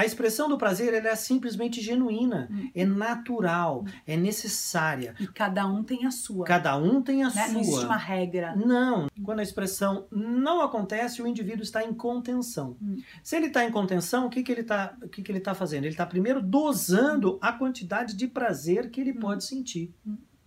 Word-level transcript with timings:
A 0.00 0.04
expressão 0.06 0.48
do 0.48 0.56
prazer 0.56 0.94
é 0.94 1.14
simplesmente 1.14 1.78
genuína, 1.82 2.48
hum. 2.50 2.70
é 2.74 2.86
natural, 2.86 3.84
hum. 3.86 3.90
é 4.06 4.16
necessária. 4.16 5.14
E 5.20 5.26
cada 5.26 5.66
um 5.66 5.84
tem 5.84 6.06
a 6.06 6.10
sua. 6.10 6.46
Cada 6.46 6.74
um 6.78 7.02
tem 7.02 7.22
a 7.22 7.26
né? 7.26 7.32
sua. 7.32 7.52
Não 7.52 7.60
existe 7.60 7.84
uma 7.84 7.96
regra. 7.98 8.56
Não. 8.56 9.08
Quando 9.22 9.40
a 9.40 9.42
expressão 9.42 10.06
não 10.10 10.62
acontece, 10.62 11.20
o 11.20 11.26
indivíduo 11.26 11.62
está 11.62 11.84
em 11.84 11.92
contenção. 11.92 12.78
Hum. 12.80 12.96
Se 13.22 13.36
ele 13.36 13.48
está 13.48 13.62
em 13.62 13.70
contenção, 13.70 14.26
o 14.26 14.30
que, 14.30 14.42
que 14.42 14.50
ele 14.50 14.62
está 14.62 14.96
que 15.12 15.22
que 15.22 15.30
ele 15.30 15.40
tá 15.40 15.54
fazendo? 15.54 15.84
Ele 15.84 15.90
está 15.92 16.06
primeiro 16.06 16.40
dosando 16.40 17.38
a 17.42 17.52
quantidade 17.52 18.16
de 18.16 18.26
prazer 18.26 18.90
que 18.90 19.02
ele 19.02 19.12
hum. 19.12 19.20
pode 19.20 19.44
sentir. 19.44 19.94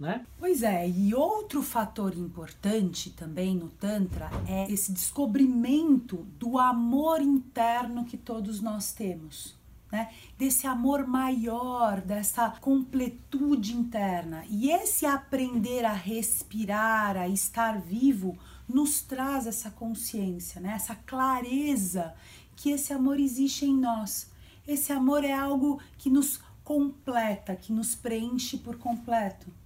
Né? 0.04 0.26
Pois 0.38 0.64
é, 0.64 0.86
e 0.90 1.16
outro 1.16 1.64
fator 1.64 2.14
importante 2.18 3.10
também 3.12 3.56
no 3.56 3.70
Tantra 3.70 4.30
é 4.46 4.70
esse 4.70 4.92
descobrimento 4.92 6.28
do 6.38 6.60
amor 6.60 7.22
interno 7.22 8.04
que 8.04 8.18
todos 8.18 8.60
nós 8.60 8.92
temos. 8.92 9.56
Né? 9.90 10.12
Desse 10.38 10.68
amor 10.68 11.08
maior, 11.08 12.02
dessa 12.02 12.50
completude 12.50 13.78
interna. 13.78 14.44
E 14.50 14.72
esse 14.72 15.06
aprender 15.06 15.86
a 15.86 15.94
respirar, 15.94 17.16
a 17.16 17.30
estar 17.30 17.80
vivo, 17.80 18.38
nos 18.68 19.02
traz 19.02 19.48
essa 19.48 19.72
consciência, 19.72 20.60
né? 20.60 20.74
essa 20.76 20.96
clareza 20.96 22.14
que 22.58 22.72
esse 22.72 22.92
amor 22.92 23.22
existe 23.22 23.66
em 23.66 23.78
nós. 23.78 24.30
Esse 24.67 24.92
amor 24.92 25.23
é 25.23 25.32
algo 25.32 25.80
que 25.98 26.10
nos 26.10 26.42
completa, 26.62 27.56
que 27.56 27.72
nos 27.72 27.95
preenche 27.95 28.58
por 28.58 28.78
completo 28.78 29.62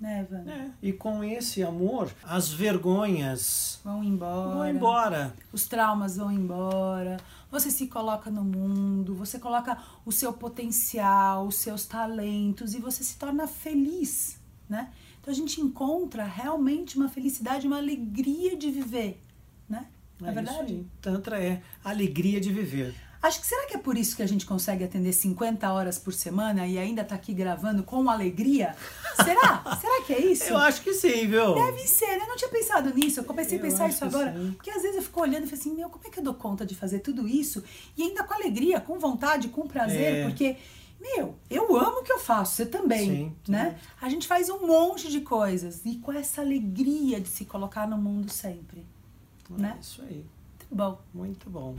né? 0.00 0.26
É, 0.46 0.86
e 0.86 0.92
com 0.92 1.24
esse 1.24 1.62
amor, 1.62 2.10
as 2.22 2.50
vergonhas 2.52 3.80
vão 3.84 4.02
embora. 4.04 4.54
Vão 4.54 4.68
embora. 4.68 5.34
Os 5.52 5.66
traumas 5.66 6.16
vão 6.16 6.30
embora. 6.30 7.16
Você 7.50 7.70
se 7.70 7.86
coloca 7.88 8.30
no 8.30 8.44
mundo, 8.44 9.14
você 9.14 9.38
coloca 9.38 9.76
o 10.04 10.12
seu 10.12 10.32
potencial, 10.32 11.46
os 11.46 11.56
seus 11.56 11.86
talentos 11.86 12.74
e 12.74 12.80
você 12.80 13.02
se 13.02 13.16
torna 13.16 13.46
feliz, 13.46 14.38
né? 14.68 14.92
Então 15.20 15.32
a 15.32 15.36
gente 15.36 15.60
encontra 15.60 16.24
realmente 16.24 16.96
uma 16.96 17.08
felicidade, 17.08 17.66
uma 17.66 17.78
alegria 17.78 18.56
de 18.56 18.70
viver, 18.70 19.20
né? 19.68 19.86
É, 20.22 20.28
é 20.28 20.32
verdade? 20.32 20.86
Tantra 21.00 21.42
é 21.42 21.62
alegria 21.82 22.40
de 22.40 22.52
viver. 22.52 22.94
Acho 23.20 23.40
que 23.40 23.46
será 23.46 23.66
que 23.66 23.74
é 23.74 23.78
por 23.78 23.98
isso 23.98 24.14
que 24.14 24.22
a 24.22 24.28
gente 24.28 24.46
consegue 24.46 24.84
atender 24.84 25.12
50 25.12 25.70
horas 25.72 25.98
por 25.98 26.12
semana 26.12 26.66
e 26.68 26.78
ainda 26.78 27.02
tá 27.02 27.16
aqui 27.16 27.34
gravando 27.34 27.82
com 27.82 28.08
alegria? 28.08 28.76
Será? 29.16 29.64
será 29.80 30.02
que 30.06 30.12
é 30.12 30.24
isso? 30.24 30.44
Eu 30.44 30.58
acho 30.58 30.82
que 30.82 30.94
sim, 30.94 31.26
viu? 31.26 31.54
Deve 31.54 31.86
ser, 31.86 32.16
né? 32.16 32.26
Não 32.28 32.36
tinha 32.36 32.48
pensado 32.48 32.94
nisso. 32.94 33.18
Eu 33.18 33.24
comecei 33.24 33.58
a 33.58 33.60
pensar 33.60 33.88
isso 33.88 34.04
agora. 34.04 34.32
Sim. 34.32 34.52
Porque 34.52 34.70
às 34.70 34.82
vezes 34.82 34.96
eu 34.96 35.02
fico 35.02 35.20
olhando 35.20 35.44
e 35.44 35.46
falo 35.48 35.60
assim, 35.60 35.74
meu, 35.74 35.90
como 35.90 36.06
é 36.06 36.10
que 36.10 36.20
eu 36.20 36.22
dou 36.22 36.34
conta 36.34 36.64
de 36.64 36.76
fazer 36.76 37.00
tudo 37.00 37.26
isso? 37.26 37.64
E 37.96 38.04
ainda 38.04 38.22
com 38.22 38.34
alegria, 38.34 38.80
com 38.80 38.98
vontade, 39.00 39.48
com 39.48 39.66
prazer, 39.66 40.14
é. 40.14 40.24
porque. 40.24 40.56
Meu, 41.00 41.36
eu 41.48 41.76
amo 41.76 42.00
o 42.00 42.02
que 42.02 42.10
eu 42.10 42.18
faço, 42.18 42.56
você 42.56 42.66
também, 42.66 43.06
sim, 43.06 43.36
né? 43.46 43.78
Sim. 43.78 43.88
A 44.00 44.08
gente 44.08 44.26
faz 44.26 44.50
um 44.50 44.66
monte 44.66 45.08
de 45.08 45.20
coisas 45.20 45.82
e 45.84 45.94
com 45.98 46.12
essa 46.12 46.40
alegria 46.40 47.20
de 47.20 47.28
se 47.28 47.44
colocar 47.44 47.86
no 47.86 47.96
mundo 47.96 48.32
sempre, 48.32 48.84
é 49.48 49.62
né? 49.62 49.78
Isso 49.80 50.02
aí. 50.02 50.26
Muito 50.58 50.74
bom. 50.74 51.00
Muito 51.14 51.50
bom. 51.50 51.76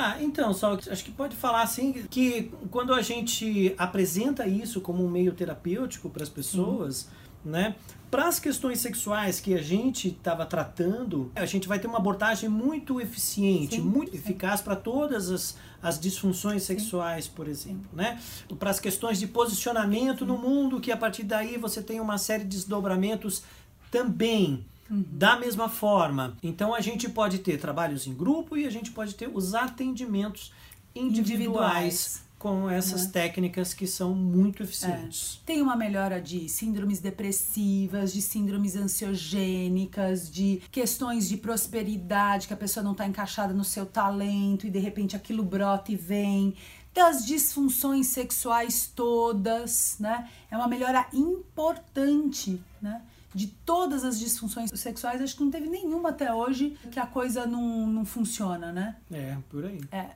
Ah, 0.00 0.16
então, 0.20 0.54
só 0.54 0.74
acho 0.74 1.04
que 1.04 1.10
pode 1.10 1.34
falar 1.34 1.62
assim 1.62 1.92
que 2.08 2.52
quando 2.70 2.94
a 2.94 3.02
gente 3.02 3.74
apresenta 3.76 4.46
isso 4.46 4.80
como 4.80 5.04
um 5.04 5.10
meio 5.10 5.32
terapêutico 5.32 6.08
para 6.08 6.22
as 6.22 6.28
pessoas, 6.28 7.08
uhum. 7.44 7.50
né? 7.50 7.74
Para 8.08 8.28
as 8.28 8.38
questões 8.38 8.78
sexuais 8.78 9.40
que 9.40 9.52
a 9.54 9.60
gente 9.60 10.06
estava 10.06 10.46
tratando, 10.46 11.32
a 11.34 11.44
gente 11.44 11.66
vai 11.66 11.80
ter 11.80 11.88
uma 11.88 11.98
abordagem 11.98 12.48
muito 12.48 13.00
eficiente, 13.00 13.74
sim, 13.74 13.82
muito 13.82 14.12
sim. 14.12 14.18
eficaz 14.18 14.60
para 14.60 14.76
todas 14.76 15.30
as, 15.30 15.58
as 15.82 15.98
disfunções 15.98 16.62
sexuais, 16.62 17.24
sim. 17.24 17.32
por 17.34 17.48
exemplo, 17.48 17.90
né? 17.92 18.20
Para 18.56 18.70
as 18.70 18.78
questões 18.78 19.18
de 19.18 19.26
posicionamento 19.26 20.24
no 20.24 20.38
mundo, 20.38 20.80
que 20.80 20.92
a 20.92 20.96
partir 20.96 21.24
daí 21.24 21.58
você 21.58 21.82
tem 21.82 21.98
uma 21.98 22.18
série 22.18 22.44
de 22.44 22.50
desdobramentos 22.50 23.42
também 23.90 24.64
Uhum. 24.90 25.04
Da 25.12 25.36
mesma 25.38 25.68
forma, 25.68 26.36
então 26.42 26.74
a 26.74 26.80
gente 26.80 27.08
pode 27.08 27.38
ter 27.38 27.58
trabalhos 27.58 28.06
em 28.06 28.14
grupo 28.14 28.56
e 28.56 28.66
a 28.66 28.70
gente 28.70 28.90
pode 28.90 29.14
ter 29.14 29.28
os 29.32 29.54
atendimentos 29.54 30.52
individuais, 30.94 31.34
individuais. 31.34 32.22
com 32.38 32.70
essas 32.70 33.06
né? 33.06 33.12
técnicas 33.12 33.74
que 33.74 33.86
são 33.86 34.14
muito 34.14 34.62
eficientes. 34.62 35.40
É. 35.42 35.46
Tem 35.46 35.60
uma 35.60 35.76
melhora 35.76 36.20
de 36.20 36.48
síndromes 36.48 37.00
depressivas, 37.00 38.12
de 38.12 38.22
síndromes 38.22 38.76
ansiogênicas, 38.76 40.30
de 40.30 40.62
questões 40.70 41.28
de 41.28 41.36
prosperidade, 41.36 42.46
que 42.46 42.54
a 42.54 42.56
pessoa 42.56 42.82
não 42.82 42.92
está 42.92 43.06
encaixada 43.06 43.52
no 43.52 43.64
seu 43.64 43.84
talento 43.84 44.66
e 44.66 44.70
de 44.70 44.78
repente 44.78 45.14
aquilo 45.14 45.42
brota 45.42 45.92
e 45.92 45.96
vem 45.96 46.54
das 46.94 47.24
disfunções 47.24 48.08
sexuais 48.08 48.90
todas, 48.92 49.96
né? 50.00 50.28
É 50.50 50.56
uma 50.56 50.66
melhora 50.66 51.06
importante, 51.12 52.60
né? 52.82 53.02
De 53.34 53.46
todas 53.46 54.04
as 54.04 54.18
disfunções 54.18 54.70
sexuais, 54.74 55.20
acho 55.20 55.36
que 55.36 55.42
não 55.42 55.50
teve 55.50 55.68
nenhuma 55.68 56.10
até 56.10 56.32
hoje 56.32 56.76
que 56.90 56.98
a 56.98 57.06
coisa 57.06 57.46
não, 57.46 57.86
não 57.86 58.04
funciona, 58.04 58.72
né? 58.72 58.96
É, 59.10 59.36
por 59.50 59.64
aí. 59.64 59.80
É, 59.92 60.10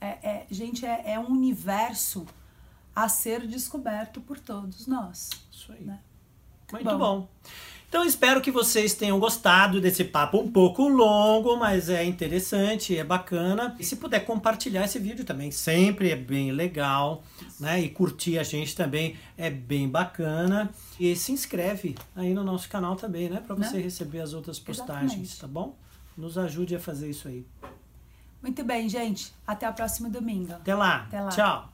é, 0.00 0.06
é 0.06 0.46
gente, 0.50 0.84
é, 0.86 1.12
é 1.12 1.18
um 1.18 1.28
universo 1.28 2.26
a 2.94 3.08
ser 3.08 3.46
descoberto 3.46 4.20
por 4.20 4.38
todos 4.38 4.86
nós. 4.86 5.30
Isso 5.50 5.72
aí. 5.72 5.84
Né? 5.84 5.98
Muito 6.72 6.84
bom. 6.84 6.98
bom. 6.98 7.28
Então 7.94 8.04
espero 8.04 8.40
que 8.40 8.50
vocês 8.50 8.92
tenham 8.92 9.20
gostado 9.20 9.80
desse 9.80 10.02
papo 10.02 10.38
um 10.38 10.50
pouco 10.50 10.88
longo, 10.88 11.56
mas 11.56 11.88
é 11.88 12.02
interessante, 12.02 12.98
é 12.98 13.04
bacana. 13.04 13.76
E 13.78 13.84
se 13.84 13.94
puder 13.94 14.24
compartilhar 14.24 14.84
esse 14.84 14.98
vídeo 14.98 15.24
também, 15.24 15.52
sempre 15.52 16.10
é 16.10 16.16
bem 16.16 16.50
legal, 16.50 17.22
né? 17.60 17.80
E 17.80 17.88
curtir 17.88 18.36
a 18.36 18.42
gente 18.42 18.74
também 18.74 19.16
é 19.38 19.48
bem 19.48 19.88
bacana. 19.88 20.72
E 20.98 21.14
se 21.14 21.30
inscreve 21.30 21.94
aí 22.16 22.34
no 22.34 22.42
nosso 22.42 22.68
canal 22.68 22.96
também, 22.96 23.28
né? 23.28 23.40
Para 23.40 23.54
você 23.54 23.76
né? 23.76 23.84
receber 23.84 24.22
as 24.22 24.32
outras 24.32 24.58
postagens, 24.58 25.12
Exatamente. 25.12 25.40
tá 25.40 25.46
bom? 25.46 25.76
Nos 26.18 26.36
ajude 26.36 26.74
a 26.74 26.80
fazer 26.80 27.08
isso 27.08 27.28
aí. 27.28 27.46
Muito 28.42 28.64
bem, 28.64 28.88
gente. 28.88 29.32
Até 29.46 29.70
o 29.70 29.72
próximo 29.72 30.10
domingo. 30.10 30.52
Até 30.52 30.74
lá. 30.74 31.02
Até 31.02 31.20
lá. 31.20 31.28
Tchau. 31.28 31.73